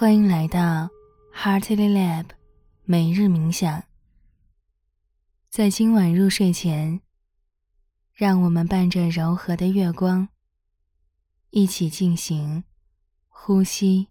[0.00, 0.88] 欢迎来到
[1.34, 2.26] Heartily Lab
[2.84, 3.82] 每日冥想。
[5.50, 7.00] 在今晚入睡前，
[8.12, 10.28] 让我们伴着柔和的月光，
[11.50, 12.62] 一起进行
[13.26, 14.06] 呼吸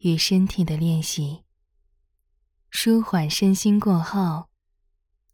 [0.00, 1.44] 与身体的练习，
[2.68, 4.50] 舒缓身心过后，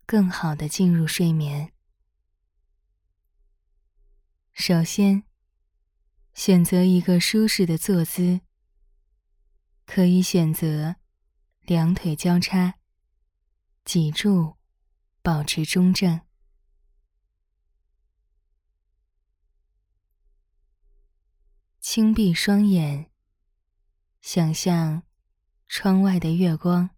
[0.07, 1.73] 更好的进入睡眠。
[4.53, 5.25] 首先，
[6.35, 8.43] 选择一个舒适的坐姿，
[9.95, 10.97] 可以选择
[11.61, 12.79] 两腿交叉，
[13.85, 14.57] 脊柱
[15.21, 16.23] 保持中正，
[21.79, 23.11] 轻闭双眼，
[24.23, 25.03] 想象
[25.69, 26.89] 窗外的月光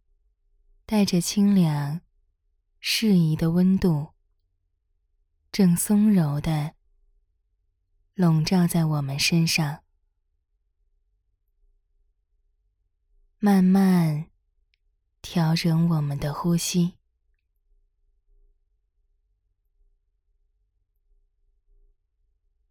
[0.86, 2.00] 带着清凉、
[2.78, 4.14] 适宜的温度，
[5.50, 6.76] 正松柔的。
[8.14, 9.83] 笼罩在我们身上，
[13.44, 14.30] 慢慢
[15.20, 16.94] 调整我们的呼吸，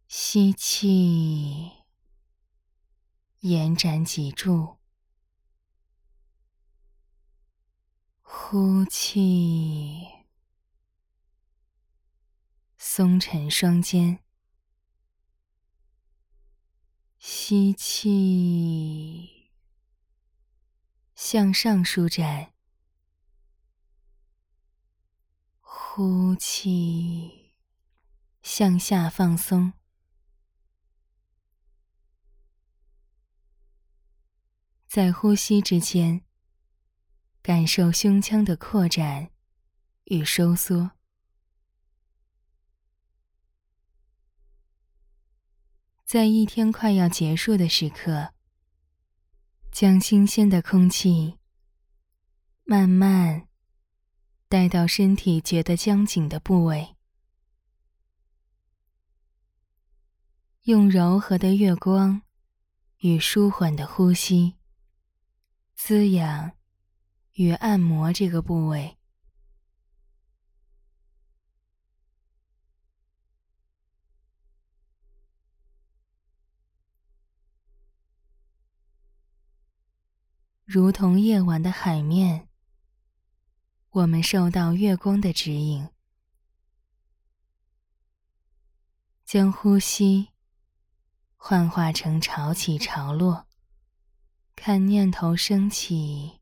[0.08, 1.70] 吸气，
[3.38, 4.78] 延展脊柱，
[8.20, 10.08] 呼气，
[12.76, 14.18] 松沉双肩。
[17.20, 19.43] 吸气，
[21.26, 22.52] 向上舒展；
[25.62, 27.54] 呼气，
[28.42, 29.72] 向下放松。
[34.86, 36.26] 在呼吸之间，
[37.40, 39.30] 感受胸腔的扩展
[40.04, 40.90] 与收缩。
[46.04, 48.34] 在一天快要结束的时刻，
[49.74, 51.36] 将新鲜的空气
[52.62, 53.48] 慢慢
[54.48, 56.94] 带到身体觉得僵紧的部位，
[60.62, 62.22] 用柔和的月光
[62.98, 64.54] 与舒缓的呼吸
[65.74, 66.52] 滋养
[67.32, 68.96] 与按摩这个部位。
[80.74, 82.48] 如同夜晚的海面，
[83.90, 85.88] 我们受到月光的指引，
[89.24, 90.30] 将呼吸
[91.36, 93.46] 幻化成潮起潮落，
[94.56, 96.40] 看念头升起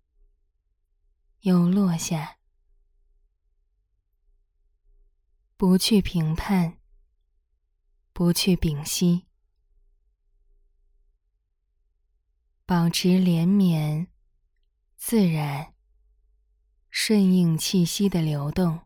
[1.41, 2.39] 又落下，
[5.59, 6.79] 不去评判，
[8.15, 9.27] 不去屏息，
[12.65, 14.11] 保持连绵。
[15.05, 15.75] 自然，
[16.89, 18.83] 顺应气息的流动。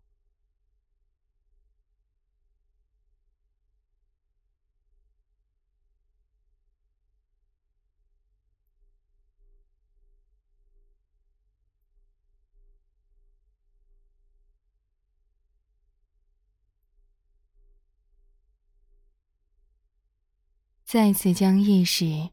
[20.82, 22.30] 再次将意识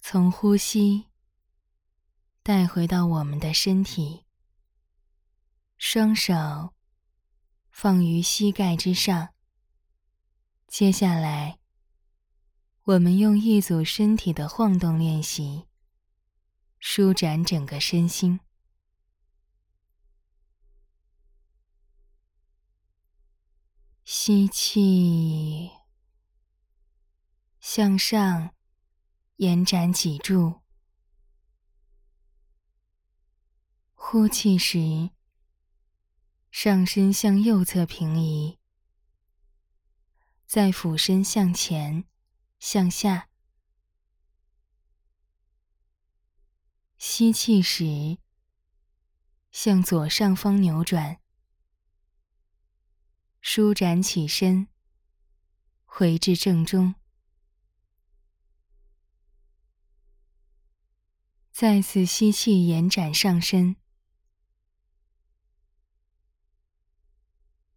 [0.00, 1.09] 从呼吸。
[2.42, 4.24] 带回到我们的身体，
[5.76, 6.74] 双手
[7.70, 9.34] 放于膝盖之上。
[10.66, 11.58] 接下来，
[12.84, 15.66] 我们用一组身体的晃动练习，
[16.78, 18.40] 舒展整个身心。
[24.02, 25.70] 吸气，
[27.60, 28.54] 向上
[29.36, 30.62] 延展脊柱。
[34.02, 35.10] 呼气时，
[36.50, 38.58] 上身向右侧平移，
[40.46, 42.04] 再俯身向前、
[42.58, 43.28] 向下。
[46.96, 48.18] 吸气时，
[49.52, 51.20] 向左上方扭转，
[53.40, 54.66] 舒展起身，
[55.84, 56.96] 回至正中。
[61.52, 63.76] 再次吸气，延展上身。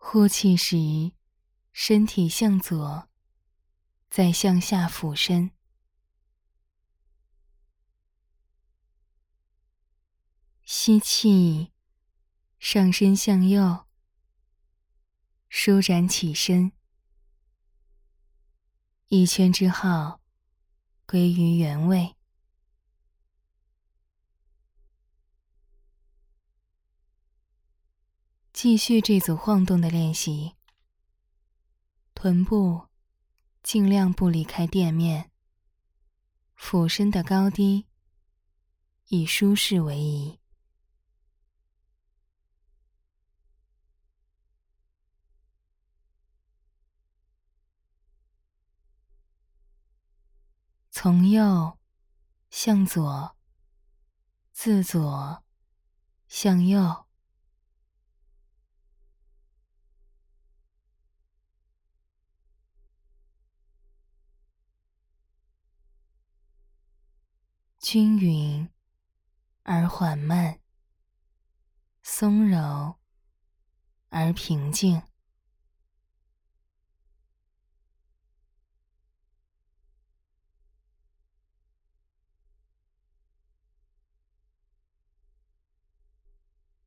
[0.05, 1.13] 呼气时，
[1.71, 3.07] 身体向左，
[4.09, 5.49] 再向下俯身。
[10.65, 11.71] 吸气，
[12.59, 13.85] 上身向右，
[15.47, 16.73] 舒展起身。
[19.07, 20.19] 一圈之后，
[21.07, 22.15] 归于原位。
[28.63, 30.55] 继续这组晃动的练习，
[32.15, 32.87] 臀部
[33.61, 35.29] 尽量不离开垫面，
[36.55, 37.87] 俯身的高低
[39.07, 40.39] 以舒适为宜。
[50.89, 51.77] 从右
[52.49, 53.35] 向左，
[54.53, 55.43] 自左
[56.29, 57.02] 向右。
[67.93, 68.67] 均匀
[69.61, 70.59] 而缓慢，
[72.01, 72.95] 松柔
[74.09, 75.03] 而平静。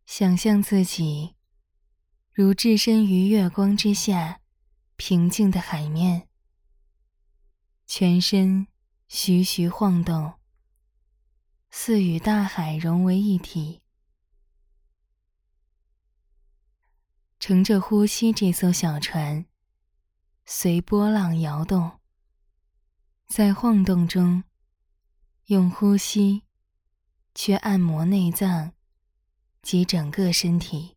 [0.05, 1.37] 想象自己
[2.33, 4.41] 如置身于月光之下，
[4.97, 6.29] 平静的海面，
[7.87, 8.67] 全身
[9.07, 10.35] 徐徐晃动。
[11.79, 13.83] 似与大海融为一体，
[17.39, 19.45] 乘着呼吸这艘小船，
[20.47, 22.01] 随波浪摇动，
[23.29, 24.43] 在晃动中，
[25.45, 26.45] 用呼吸
[27.35, 28.73] 去按摩内脏
[29.61, 30.96] 及整个身体。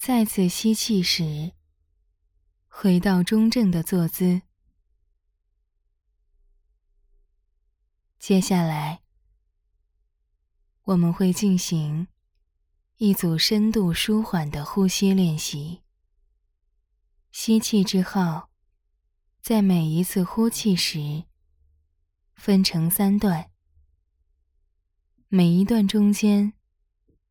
[0.00, 1.52] 再次吸气时，
[2.68, 4.40] 回到中正的坐姿。
[8.18, 9.02] 接下来，
[10.84, 12.08] 我们会进行
[12.96, 15.82] 一组深度舒缓的呼吸练习。
[17.30, 18.48] 吸气之后，
[19.42, 21.24] 在每一次呼气时，
[22.34, 23.50] 分成三段，
[25.28, 26.54] 每一段中间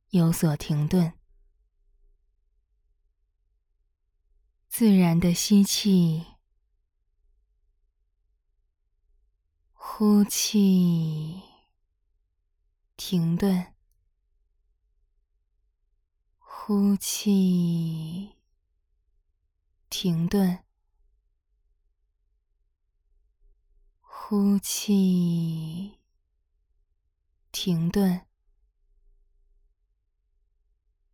[0.09, 1.18] 有所停顿。
[4.69, 6.25] 自然的吸气，
[9.73, 11.41] 呼气，
[12.95, 13.73] 停顿，
[16.37, 18.35] 呼气，
[19.89, 20.63] 停顿，
[23.99, 25.97] 呼气，
[27.51, 28.25] 停顿，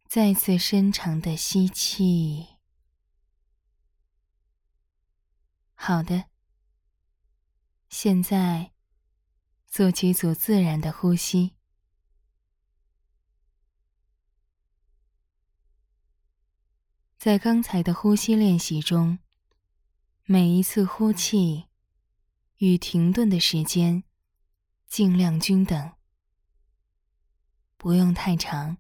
[0.07, 2.54] 再次深长的吸气。
[5.87, 6.25] 好的，
[7.89, 8.71] 现在
[9.67, 11.53] 做几组自然的呼吸。
[17.19, 19.19] 在刚才的呼吸练习中，
[20.23, 21.67] 每一次呼气
[22.57, 24.03] 与停顿的时间
[24.87, 25.93] 尽量均等，
[27.77, 28.77] 不用太长。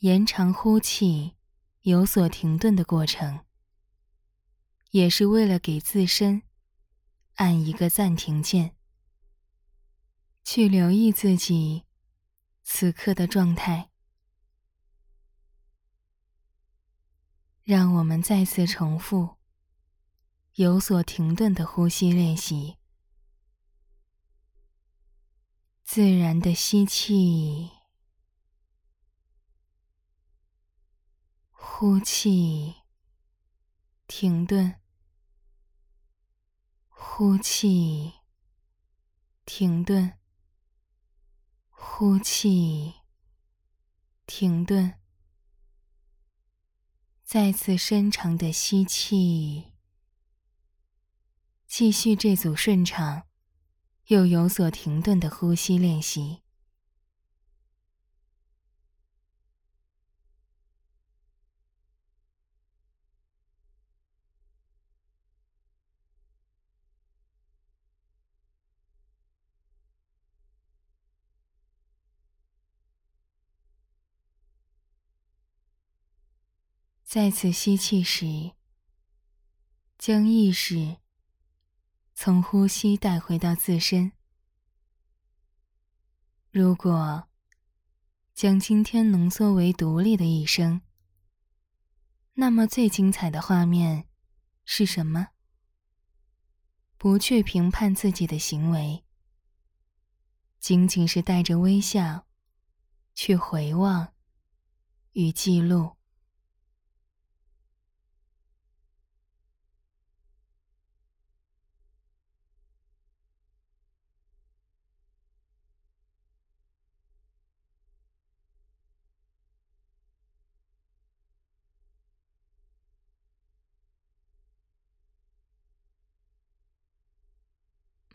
[0.00, 1.36] 延长呼气
[1.82, 3.43] 有所停顿的过程。
[4.94, 6.42] 也是为了给自身
[7.34, 8.76] 按一个暂停键，
[10.44, 11.82] 去留意自己
[12.62, 13.90] 此刻的状态。
[17.64, 19.34] 让我们再次重复
[20.52, 22.76] 有所停顿的呼吸练习，
[25.82, 27.68] 自然的吸气，
[31.50, 32.76] 呼气，
[34.06, 34.76] 停顿。
[37.06, 38.12] 呼气，
[39.44, 40.14] 停顿。
[41.68, 42.94] 呼气，
[44.26, 44.94] 停顿。
[47.22, 49.74] 再次深长的吸气，
[51.66, 53.26] 继续这组顺畅
[54.06, 56.43] 又有所停顿的呼吸练习。
[77.14, 78.54] 再次吸气时，
[79.96, 80.96] 将意识
[82.12, 84.10] 从呼吸带回到自身。
[86.50, 87.28] 如果
[88.34, 90.80] 将今天浓缩为独立的一生，
[92.32, 94.08] 那么最精彩的画面
[94.64, 95.28] 是什么？
[96.98, 99.04] 不去评判自己的行为，
[100.58, 102.26] 仅仅是带着微笑
[103.14, 104.14] 去回望
[105.12, 105.93] 与记录。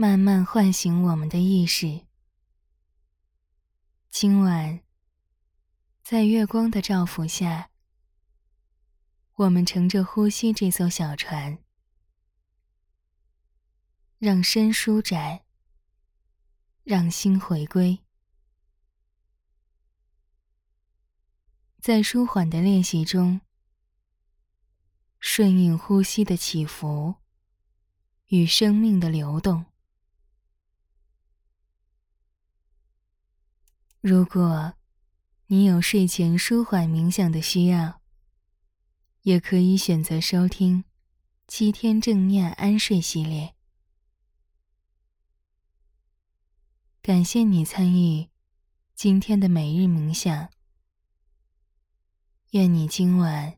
[0.02, 2.06] 慢慢唤醒我们的意识。
[4.10, 4.80] 今晚，
[6.02, 7.70] 在月光的照拂下，
[9.36, 11.62] 我们乘着呼吸这艘小船，
[14.20, 15.42] 让身舒展，
[16.86, 18.00] 让心回归。
[21.82, 23.42] 在舒缓的练习中，
[25.20, 27.16] 顺应呼吸的起伏
[28.28, 29.66] 与生命的流动。
[34.02, 34.76] 如果
[35.48, 38.02] 你有睡前舒缓冥想的需要，
[39.24, 40.86] 也可以选择收听
[41.50, 43.56] 七天正念安睡系列。
[47.02, 48.30] 感谢你参与
[48.96, 50.50] 今天的每日冥想，
[52.52, 53.58] 愿你今晚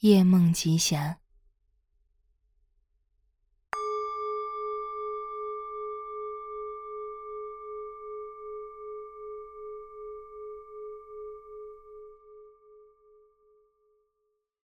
[0.00, 1.18] 夜梦吉祥。